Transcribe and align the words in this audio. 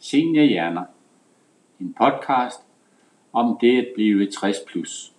Seniorhjerner, 0.00 0.84
en 1.80 1.94
podcast 1.94 2.60
om 3.32 3.58
det 3.60 3.78
at 3.78 3.88
blive 3.94 4.30
60 4.30 4.56
plus. 4.66 5.12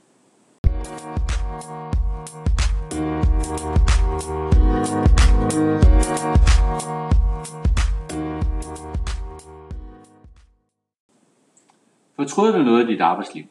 Fortryder 12.16 12.58
du 12.58 12.64
noget 12.64 12.82
af 12.82 12.88
dit 12.88 13.02
arbejdsliv? 13.02 13.44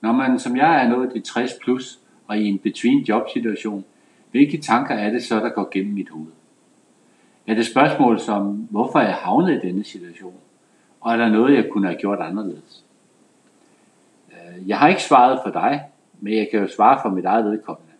Når 0.00 0.12
man 0.12 0.38
som 0.38 0.56
jeg 0.56 0.84
er 0.84 0.88
nået 0.88 1.12
til 1.12 1.22
60 1.22 1.50
plus 1.62 2.00
og 2.26 2.38
i 2.38 2.44
en 2.44 2.58
between 2.58 3.02
job 3.04 3.22
situation, 3.32 3.84
hvilke 4.30 4.60
tanker 4.60 4.94
er 4.94 5.10
det 5.10 5.22
så, 5.22 5.40
der 5.40 5.48
går 5.48 5.68
gennem 5.72 5.94
mit 5.94 6.08
hoved? 6.08 6.37
Er 7.48 7.54
det 7.54 7.66
spørgsmål 7.66 8.20
som, 8.20 8.68
hvorfor 8.70 8.98
er 8.98 9.04
jeg 9.04 9.14
havnet 9.14 9.54
i 9.54 9.66
denne 9.66 9.84
situation? 9.84 10.34
Og 11.00 11.12
er 11.12 11.16
der 11.16 11.28
noget, 11.28 11.56
jeg 11.56 11.68
kunne 11.70 11.86
have 11.86 11.98
gjort 11.98 12.18
anderledes? 12.20 12.84
Øh, 14.32 14.68
jeg 14.68 14.78
har 14.78 14.88
ikke 14.88 15.02
svaret 15.02 15.40
for 15.44 15.50
dig, 15.50 15.82
men 16.20 16.34
jeg 16.34 16.48
kan 16.50 16.60
jo 16.60 16.68
svare 16.68 16.98
for 17.02 17.08
mit 17.08 17.24
eget 17.24 17.44
vedkommende. 17.44 17.92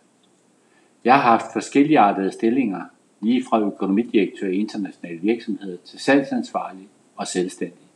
Jeg 1.03 1.13
har 1.13 1.21
haft 1.21 1.53
forskellige 1.53 1.99
artede 1.99 2.31
stillinger, 2.31 2.81
lige 3.21 3.43
fra 3.49 3.59
økonomidirektør 3.59 4.47
i 4.47 4.55
internationale 4.55 5.19
virksomheder 5.19 5.77
til 5.85 5.99
salgsansvarlig 5.99 6.87
og 7.15 7.27
selvstændig. 7.27 7.87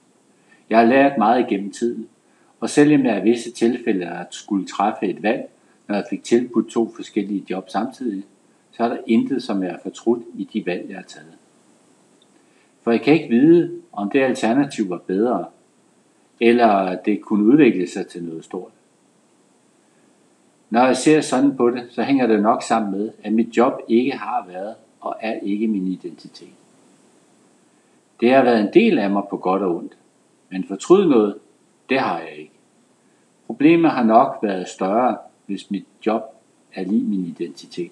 Jeg 0.70 0.80
har 0.80 0.86
lært 0.86 1.18
meget 1.18 1.46
igennem 1.52 1.72
tiden, 1.72 2.08
og 2.60 2.70
selvom 2.70 3.06
jeg 3.06 3.20
i 3.20 3.30
visse 3.30 3.52
tilfælde 3.52 4.06
at 4.06 4.28
skulle 4.32 4.68
træffe 4.68 5.06
et 5.06 5.24
valg, 5.24 5.50
når 5.88 5.96
jeg 5.96 6.06
fik 6.10 6.24
tilbudt 6.24 6.70
to 6.70 6.92
forskellige 6.96 7.46
job 7.50 7.70
samtidig, 7.70 8.24
så 8.72 8.84
er 8.84 8.90
der 8.90 8.98
intet, 9.08 9.44
som 9.44 9.64
jeg 9.64 9.72
er 9.72 9.80
fortrudt 9.84 10.24
i 10.36 10.50
de 10.54 10.66
valg, 10.66 10.90
jeg 10.90 10.98
har 10.98 11.04
taget. 11.04 11.34
For 12.84 12.92
jeg 12.92 13.02
kan 13.02 13.14
ikke 13.14 13.30
vide, 13.30 13.82
om 13.92 14.10
det 14.10 14.22
alternativ 14.22 14.90
var 14.90 14.98
bedre, 14.98 15.46
eller 16.40 16.98
det 17.06 17.22
kunne 17.22 17.46
udvikle 17.46 17.88
sig 17.88 18.08
til 18.08 18.24
noget 18.24 18.44
stort. 18.44 18.72
Når 20.70 20.86
jeg 20.86 20.98
ser 20.98 21.22
sådan 21.22 21.58
på 21.58 21.70
det, 21.70 21.88
så 21.90 22.04
hænger 22.04 22.28
det 22.28 22.42
nok 22.42 22.64
sammen 22.64 22.92
med, 22.92 23.12
at 23.24 23.34
mit 23.34 23.58
job 23.58 23.80
ikke 23.88 24.12
har 24.12 24.46
været 24.48 24.76
og 25.00 25.16
er 25.22 25.40
ikke 25.40 25.68
min 25.68 25.88
identitet. 25.88 26.54
Det 28.20 28.34
har 28.34 28.44
været 28.44 28.62
en 28.62 28.74
del 28.74 29.00
af 29.00 29.10
mig 29.10 29.24
på 29.30 29.38
godt 29.38 29.62
og 29.62 29.76
ondt, 29.76 29.98
men 30.50 30.64
fortryd 30.64 31.06
noget, 31.06 31.36
det 31.90 32.00
har 32.00 32.20
jeg 32.20 32.38
ikke. 32.38 32.52
Problemet 33.48 33.92
har 33.92 34.04
nok 34.04 34.40
været 34.42 34.68
større, 34.68 35.18
hvis 35.46 35.72
mit 35.72 35.86
job 36.06 36.22
er 36.76 36.84
lige 36.84 37.04
min 37.04 37.26
identitet. 37.26 37.92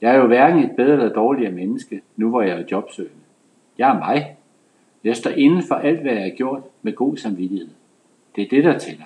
Jeg 0.00 0.14
er 0.14 0.18
jo 0.18 0.26
hverken 0.26 0.64
et 0.64 0.76
bedre 0.76 0.92
eller 0.92 1.12
dårligere 1.12 1.52
menneske, 1.52 2.02
nu 2.16 2.28
hvor 2.28 2.42
jeg 2.42 2.60
er 2.60 2.64
jobsøgende. 2.70 3.23
Jeg 3.78 3.90
er 3.90 3.98
mig. 3.98 4.36
Jeg 5.04 5.16
står 5.16 5.30
inden 5.30 5.62
for 5.68 5.74
alt, 5.74 6.00
hvad 6.00 6.12
jeg 6.12 6.22
har 6.22 6.36
gjort 6.36 6.62
med 6.82 6.92
god 6.92 7.16
samvittighed. 7.16 7.68
Det 8.36 8.44
er 8.44 8.48
det, 8.48 8.64
der 8.64 8.78
tæller. 8.78 9.04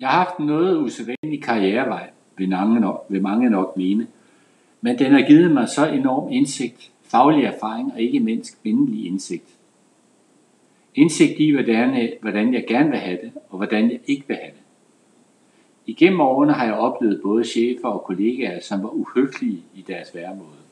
Jeg 0.00 0.10
har 0.10 0.24
haft 0.24 0.38
en 0.38 0.46
noget 0.46 0.78
usædvanlig 0.78 1.42
karrierevej, 1.42 2.10
vil 2.36 2.48
mange 2.48 2.80
nok, 2.80 3.06
vil 3.08 3.22
mange 3.22 3.50
nok 3.50 3.76
mene, 3.76 4.06
men 4.80 4.98
den 4.98 5.12
har 5.12 5.22
givet 5.26 5.50
mig 5.50 5.68
så 5.68 5.86
enorm 5.86 6.32
indsigt, 6.32 6.90
faglig 7.02 7.44
erfaring 7.44 7.92
og 7.92 8.00
ikke 8.00 8.20
mindst 8.20 8.62
kvindelig 8.62 9.06
indsigt. 9.06 9.48
Indsigt 10.94 11.40
i, 11.40 11.50
hvordan, 11.50 12.12
hvordan 12.20 12.54
jeg 12.54 12.64
gerne 12.68 12.90
vil 12.90 12.98
have 12.98 13.18
det, 13.22 13.32
og 13.50 13.56
hvordan 13.56 13.90
jeg 13.90 14.00
ikke 14.06 14.24
vil 14.28 14.36
have 14.36 14.52
det. 14.52 14.61
Igennem 15.86 16.20
årene 16.20 16.52
har 16.52 16.64
jeg 16.64 16.74
oplevet 16.74 17.20
både 17.22 17.44
chefer 17.44 17.88
og 17.88 18.04
kollegaer, 18.04 18.60
som 18.60 18.82
var 18.82 18.88
uhøflige 18.88 19.62
i 19.74 19.82
deres 19.82 20.14
væremåde. 20.14 20.62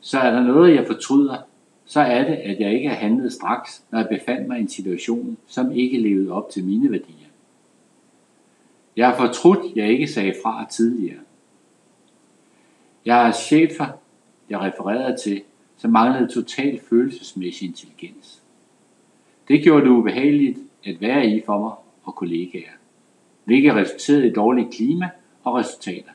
Så 0.00 0.18
er 0.18 0.30
der 0.30 0.42
noget, 0.42 0.74
jeg 0.74 0.86
fortryder, 0.86 1.36
så 1.84 2.00
er 2.00 2.24
det, 2.24 2.34
at 2.34 2.60
jeg 2.60 2.74
ikke 2.74 2.88
har 2.88 2.96
handlet 2.96 3.32
straks, 3.32 3.82
når 3.90 3.98
jeg 3.98 4.08
befandt 4.08 4.48
mig 4.48 4.58
i 4.58 4.62
en 4.62 4.68
situation, 4.68 5.36
som 5.46 5.72
ikke 5.72 5.98
levede 5.98 6.32
op 6.32 6.50
til 6.50 6.64
mine 6.64 6.90
værdier. 6.90 7.26
Jeg 8.96 9.08
har 9.08 9.16
fortrudt, 9.16 9.76
jeg 9.76 9.88
ikke 9.88 10.08
sagde 10.08 10.34
fra 10.44 10.66
tidligere. 10.70 11.20
Jeg 13.04 13.16
har 13.16 13.32
chefer, 13.32 13.86
jeg 14.50 14.60
refererede 14.60 15.16
til, 15.16 15.42
som 15.76 15.90
manglede 15.90 16.32
total 16.32 16.80
følelsesmæssig 16.88 17.68
intelligens. 17.68 18.42
Det 19.48 19.62
gjorde 19.62 19.84
det 19.84 19.90
ubehageligt 19.90 20.58
at 20.84 21.00
være 21.00 21.26
i 21.26 21.42
for 21.46 21.58
mig 21.58 21.72
og 22.04 22.14
kollegaer 22.14 22.70
hvilket 23.50 23.74
resulterede 23.74 24.26
i 24.26 24.32
dårligt 24.32 24.74
klima 24.74 25.08
og 25.44 25.54
resultater. 25.54 26.10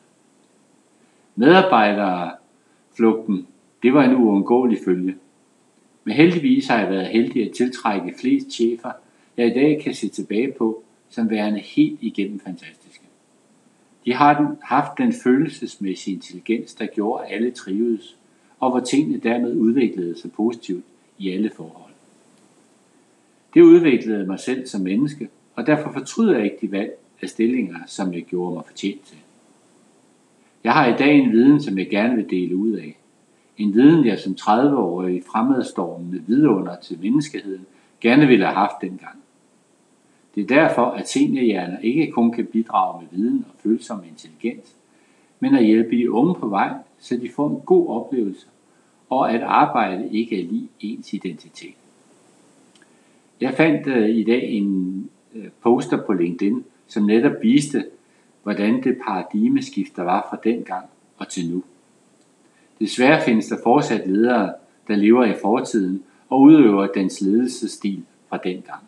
Medarbejderflugten, 1.35 3.47
det 3.84 3.94
var 3.94 4.03
en 4.03 4.16
uundgåelig 4.16 4.78
følge. 4.85 5.16
Men 6.03 6.13
heldigvis 6.13 6.68
har 6.68 6.79
jeg 6.79 6.90
været 6.90 7.07
heldig 7.07 7.50
at 7.50 7.56
tiltrække 7.56 8.13
flest 8.19 8.51
chefer, 8.51 8.91
jeg 9.38 9.47
i 9.47 9.53
dag 9.53 9.81
kan 9.84 9.94
se 9.94 10.07
tilbage 10.07 10.51
på 10.51 10.84
som 11.09 11.29
værende 11.29 11.59
helt 11.59 12.00
igennem 12.01 12.40
fantastiske. 12.40 13.03
De 14.06 14.13
har 14.13 14.56
haft 14.63 14.97
den 14.97 15.13
følelsesmæssige 15.24 16.16
intelligens, 16.16 16.74
der 16.74 16.85
gjorde, 16.85 17.25
at 17.25 17.35
alle 17.35 17.51
trivedes, 17.51 18.18
og 18.59 18.72
hvor 18.72 18.79
tingene 18.79 19.18
dermed 19.18 19.56
udviklede 19.56 20.19
sig 20.19 20.31
positivt 20.31 20.85
i 21.18 21.31
alle 21.31 21.51
forhold. 21.56 21.94
Det 23.53 23.62
udviklede 23.62 24.25
mig 24.25 24.40
selv 24.40 24.68
som 24.68 24.81
menneske, 24.81 25.29
og 25.56 25.68
derfor 25.68 25.91
fortryder 25.91 26.35
jeg 26.35 26.44
ikke 26.44 26.57
de 26.62 26.72
valg, 26.72 26.97
af 27.25 27.30
stillinger, 27.30 27.78
som 27.88 28.13
jeg 28.13 28.24
gjorde 28.24 28.53
mig 28.53 28.63
fortjent 28.66 29.06
til. 29.06 29.18
Jeg 30.63 30.74
har 30.74 30.88
i 30.88 30.97
dag 30.97 31.16
en 31.16 31.31
viden, 31.31 31.62
som 31.62 31.78
jeg 31.78 31.90
gerne 31.90 32.16
vil 32.16 32.30
dele 32.30 32.56
ud 32.56 32.72
af. 32.72 32.97
En 33.58 33.74
viden, 33.74 34.06
jeg 34.06 34.19
som 34.19 34.36
30-årig 34.41 35.24
fremadstormende 35.31 36.24
vidunder 36.28 36.75
til 36.75 37.00
menneskeheden 37.02 37.66
gerne 38.02 38.28
ville 38.28 38.46
have 38.46 38.56
haft 38.56 38.81
dengang. 38.81 39.18
Det 40.36 40.44
er 40.44 40.47
derfor, 40.47 40.86
at 40.86 41.09
seniorhjerner 41.09 41.80
ikke 41.80 42.12
kun 42.12 42.31
kan 42.31 42.46
bidrage 42.46 43.02
med 43.02 43.08
viden 43.12 43.46
og 43.50 43.56
følsom 43.63 44.03
intelligens, 44.09 44.75
men 45.40 45.56
at 45.56 45.66
hjælpe 45.66 45.97
de 45.97 46.12
unge 46.12 46.36
på 46.36 46.47
vej, 46.47 46.74
så 47.00 47.18
de 47.18 47.30
får 47.36 47.50
en 47.50 47.62
god 47.66 47.88
oplevelse, 47.88 48.47
og 49.09 49.31
at 49.31 49.42
arbejde 49.42 50.09
ikke 50.12 50.42
er 50.42 50.46
lige 50.46 50.69
ens 50.80 51.13
identitet. 51.13 51.75
Jeg 53.42 53.53
fandt 53.53 53.88
uh, 53.88 54.09
i 54.09 54.24
dag 54.24 54.52
en 54.52 55.09
uh, 55.36 55.44
poster 55.62 56.06
på 56.06 56.13
LinkedIn, 56.13 56.63
som 56.88 57.03
netop 57.03 57.41
viste, 57.41 57.85
hvordan 58.44 58.84
det 58.84 58.97
paradigmeskift, 59.06 59.96
der 59.96 60.03
var 60.03 60.28
fra 60.29 60.40
dengang 60.44 60.85
og 61.18 61.28
til 61.28 61.50
nu. 61.50 61.63
Desværre 62.79 63.22
findes 63.25 63.47
der 63.47 63.57
fortsat 63.63 64.07
ledere, 64.07 64.53
der 64.88 64.95
lever 64.95 65.25
i 65.25 65.35
fortiden 65.41 66.03
og 66.29 66.41
udøver 66.41 66.88
dens 66.88 67.22
ledelsesstil 67.22 68.03
fra 68.29 68.38
dengang. 68.38 68.84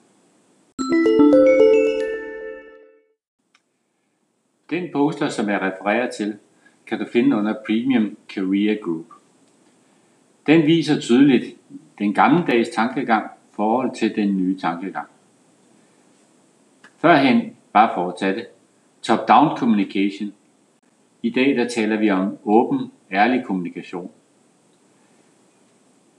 Den 4.70 4.90
poster, 4.94 5.30
som 5.30 5.50
jeg 5.50 5.62
refererer 5.62 6.12
til, 6.12 6.36
kan 6.88 7.00
du 7.00 7.06
finde 7.14 7.36
under 7.36 7.54
Premium 7.66 8.18
Career 8.30 8.76
Group. 8.84 9.06
Den 10.48 10.66
viser 10.66 11.00
tydeligt 11.00 11.56
den 12.00 12.14
gammeldags 12.14 12.70
tankegang 12.70 13.30
forhold 13.52 13.96
til 13.96 14.16
den 14.16 14.38
nye 14.38 14.58
tankegang. 14.58 15.08
Førhen 16.98 17.57
Bare 17.74 17.92
for 17.96 18.10
at 18.10 18.16
tage 18.20 18.36
det. 18.36 18.48
Top-down 19.02 19.58
communication. 19.58 20.34
I 21.24 21.30
dag 21.30 21.56
der 21.56 21.68
taler 21.68 21.98
vi 21.98 22.10
om 22.10 22.38
åben, 22.46 22.92
ærlig 23.12 23.44
kommunikation. 23.46 24.12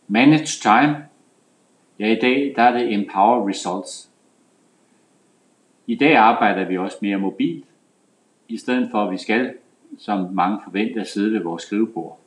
Manage 0.09 0.61
time. 0.63 1.05
Ja, 1.99 2.07
i 2.07 2.19
dag 2.21 2.53
der 2.57 2.63
er 2.63 2.73
det 2.73 2.95
empower 2.95 3.49
results. 3.49 4.11
I 5.87 5.95
dag 5.95 6.17
arbejder 6.17 6.65
vi 6.65 6.79
også 6.79 6.97
mere 7.03 7.19
mobilt, 7.19 7.65
i 8.49 8.57
stedet 8.57 8.89
for 8.91 9.05
at 9.05 9.13
vi 9.13 9.17
skal, 9.17 9.55
som 9.99 10.33
mange 10.33 10.59
forventer, 10.65 11.05
sidde 11.05 11.33
ved 11.33 11.41
vores 11.41 11.63
skrivebord. 11.63 12.19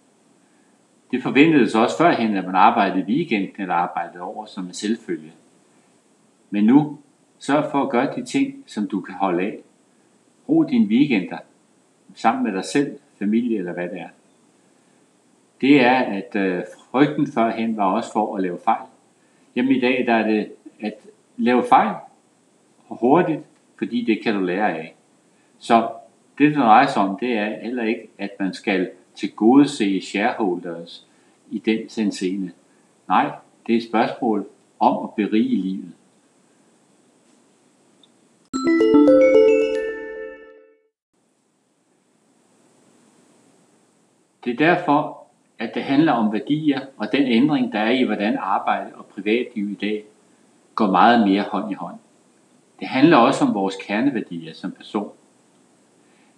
Det 1.12 1.24
forventedes 1.24 1.76
også 1.76 1.98
førhen, 1.98 2.38
at 2.38 2.46
man 2.46 2.56
arbejdede 2.56 3.06
weekenden 3.06 3.62
eller 3.62 3.74
arbejdede 3.74 4.24
over 4.24 4.46
som 4.46 4.66
en 4.66 4.74
selvfølge. 4.74 5.34
Men 6.50 6.64
nu 6.64 6.98
Sørg 7.42 7.72
for 7.72 7.84
at 7.84 7.90
gøre 7.90 8.16
de 8.16 8.26
ting, 8.26 8.64
som 8.68 8.88
du 8.88 9.02
kan 9.02 9.16
holde 9.16 9.44
af. 9.44 9.60
Brug 10.46 10.70
dine 10.70 10.88
weekender 10.88 11.38
sammen 12.16 12.44
med 12.44 12.54
dig 12.54 12.66
selv, 12.66 13.00
familie 13.20 13.58
eller 13.58 13.74
hvad 13.74 13.90
det 13.90 14.00
er. 14.00 14.10
Det 15.62 15.82
er, 15.82 16.00
at 16.00 16.36
øh, 16.36 16.64
frygten 16.92 17.28
førhen 17.28 17.78
var 17.78 17.94
også 17.94 18.12
for 18.12 18.36
at 18.36 18.44
lave 18.44 18.58
fejl. 18.66 18.88
Jamen 19.56 19.76
i 19.76 19.80
dag 19.80 20.04
der 20.08 20.14
er 20.14 20.28
det 20.28 20.52
at 20.80 20.94
lave 21.38 21.64
fejl 21.70 21.96
hurtigt, 22.88 23.40
fordi 23.78 24.06
det 24.06 24.24
kan 24.24 24.34
du 24.34 24.40
lære 24.40 24.78
af. 24.78 24.96
Så 25.60 25.90
det, 26.38 26.56
der 26.56 26.62
drejer 26.62 26.88
sig 26.88 27.02
om, 27.02 27.18
det 27.20 27.38
er 27.38 27.60
heller 27.62 27.84
ikke, 27.84 28.10
at 28.18 28.30
man 28.40 28.54
skal 28.54 28.92
til 29.16 29.32
gode 29.32 29.68
se 29.68 30.02
shareholders 30.02 31.08
i 31.52 31.60
den 31.60 31.90
sensene. 31.90 32.52
Nej, 33.08 33.32
det 33.68 33.74
er 33.74 33.78
et 33.78 33.84
spørgsmål 33.84 34.48
om 34.80 35.04
at 35.04 35.10
berige 35.16 35.56
livet. 35.56 35.94
Det 44.46 44.54
er 44.54 44.76
derfor, 44.76 45.28
at 45.60 45.76
det 45.76 45.84
handler 45.84 46.12
om 46.12 46.34
værdier 46.34 46.80
og 46.98 47.12
den 47.12 47.28
ændring, 47.28 47.72
der 47.72 47.80
er 47.80 47.92
i, 47.92 48.04
hvordan 48.04 48.38
arbejde 48.40 48.92
og 48.94 49.06
privatliv 49.06 49.72
i 49.72 49.74
dag 49.74 50.04
går 50.76 50.92
meget 50.92 51.28
mere 51.28 51.42
hånd 51.42 51.72
i 51.72 51.74
hånd. 51.74 51.96
Det 52.80 52.88
handler 52.88 53.18
også 53.18 53.46
om 53.46 53.54
vores 53.54 53.76
kerneværdier 53.76 54.54
som 54.54 54.72
person. 54.72 55.12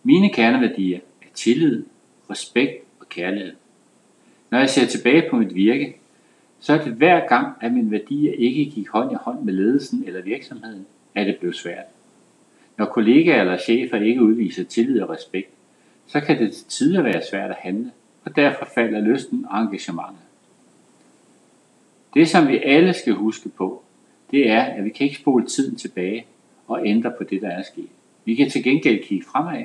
Mine 0.03 0.33
kerneværdier 0.33 0.97
er 0.97 1.27
tillid, 1.33 1.85
respekt 2.29 2.83
og 2.99 3.09
kærlighed. 3.09 3.53
Når 4.49 4.59
jeg 4.59 4.69
ser 4.69 4.85
tilbage 4.85 5.29
på 5.29 5.35
mit 5.37 5.55
virke, 5.55 5.95
så 6.59 6.73
er 6.73 6.77
det 6.77 6.93
hver 6.93 7.27
gang, 7.27 7.57
at 7.61 7.73
mine 7.73 7.91
værdier 7.91 8.33
ikke 8.37 8.65
gik 8.65 8.87
hånd 8.87 9.11
i 9.11 9.15
hånd 9.21 9.41
med 9.41 9.53
ledelsen 9.53 10.03
eller 10.07 10.21
virksomheden, 10.21 10.85
at 11.15 11.27
det 11.27 11.37
blev 11.37 11.53
svært. 11.53 11.85
Når 12.77 12.85
kollegaer 12.85 13.41
eller 13.41 13.57
chefer 13.57 13.97
ikke 13.97 14.23
udviser 14.23 14.63
tillid 14.63 15.01
og 15.01 15.09
respekt, 15.09 15.52
så 16.07 16.19
kan 16.19 16.39
det 16.39 16.53
til 16.53 16.65
tider 16.65 17.01
være 17.01 17.21
svært 17.31 17.49
at 17.49 17.57
handle, 17.59 17.91
og 18.25 18.35
derfor 18.35 18.65
falder 18.75 18.99
lysten 18.99 19.45
og 19.49 19.61
engagementet. 19.61 20.23
Det, 22.13 22.29
som 22.29 22.47
vi 22.47 22.57
alle 22.57 22.93
skal 22.93 23.13
huske 23.13 23.49
på, 23.49 23.83
det 24.31 24.49
er, 24.49 24.61
at 24.61 24.85
vi 24.85 24.89
kan 24.89 25.03
ikke 25.03 25.19
spole 25.19 25.45
tiden 25.45 25.75
tilbage 25.75 26.25
og 26.67 26.87
ændre 26.87 27.11
på 27.17 27.23
det, 27.23 27.41
der 27.41 27.49
er 27.49 27.63
sket. 27.63 27.89
Vi 28.25 28.35
kan 28.35 28.49
til 28.49 28.63
gengæld 28.63 29.03
kigge 29.03 29.25
fremad, 29.25 29.63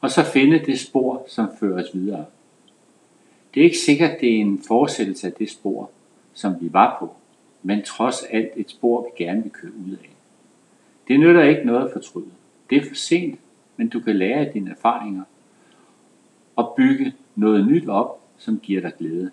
og 0.00 0.10
så 0.10 0.24
finde 0.24 0.58
det 0.58 0.80
spor, 0.80 1.24
som 1.28 1.48
fører 1.60 1.82
os 1.82 1.90
videre. 1.94 2.24
Det 3.54 3.60
er 3.60 3.64
ikke 3.64 3.78
sikkert, 3.78 4.20
det 4.20 4.36
er 4.36 4.40
en 4.40 4.62
fortsættelse 4.68 5.26
af 5.26 5.32
det 5.32 5.50
spor, 5.50 5.90
som 6.34 6.54
vi 6.60 6.72
var 6.72 6.96
på, 7.00 7.14
men 7.62 7.82
trods 7.82 8.22
alt 8.22 8.50
et 8.56 8.70
spor, 8.70 9.02
vi 9.02 9.24
gerne 9.24 9.42
vil 9.42 9.52
køre 9.52 9.72
ud 9.72 9.92
af. 9.92 10.10
Det 11.08 11.20
nytter 11.20 11.42
ikke 11.42 11.64
noget 11.64 11.84
at 11.86 11.92
fortryde. 11.92 12.30
Det 12.70 12.78
er 12.78 12.88
for 12.88 12.94
sent, 12.94 13.40
men 13.76 13.88
du 13.88 14.00
kan 14.00 14.16
lære 14.16 14.46
af 14.46 14.52
dine 14.52 14.70
erfaringer 14.70 15.22
og 16.58 16.74
bygge 16.76 17.14
noget 17.36 17.66
nyt 17.66 17.88
op, 17.88 18.20
som 18.38 18.58
giver 18.58 18.80
dig 18.80 18.92
glæde. 18.98 19.30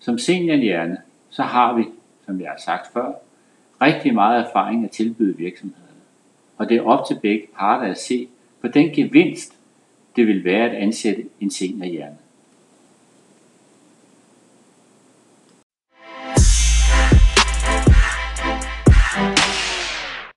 Som 0.00 0.18
seniorhjerne, 0.18 0.98
så 1.30 1.42
har 1.42 1.74
vi, 1.74 1.84
som 2.26 2.40
jeg 2.40 2.50
har 2.50 2.60
sagt 2.64 2.92
før, 2.92 3.12
rigtig 3.82 4.14
meget 4.14 4.46
erfaring 4.46 4.84
at 4.84 4.90
tilbyde 4.90 5.36
virksomhederne. 5.36 6.00
Og 6.56 6.68
det 6.68 6.76
er 6.76 6.82
op 6.82 7.06
til 7.06 7.18
begge 7.22 7.46
parter 7.58 7.90
at 7.90 7.98
se 7.98 8.28
på 8.60 8.68
den 8.68 8.94
gevinst, 8.94 9.58
det 10.16 10.26
vil 10.26 10.44
være 10.44 10.70
at 10.70 10.76
ansætte 10.76 11.24
en 11.40 11.50
seniorhjerne. 11.50 12.16